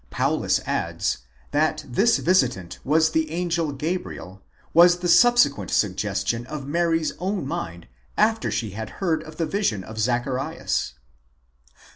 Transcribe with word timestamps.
Paulus 0.09 0.59
adds: 0.65 1.19
that 1.51 1.85
this 1.87 2.17
visitant 2.17 2.79
was 2.83 3.11
the 3.11 3.29
angel 3.29 3.71
Gabriel 3.71 4.41
was 4.73 4.97
the 4.97 5.07
subsequent 5.07 5.69
suggestion 5.69 6.43
of 6.47 6.65
Mary's 6.65 7.11
own 7.19 7.45
mind, 7.45 7.87
after 8.17 8.49
she 8.49 8.71
had. 8.71 8.89
heard 8.97 9.21
of 9.21 9.37
the 9.37 9.45
vision 9.45 9.83
of 9.83 9.99
Zacharias. 9.99 10.95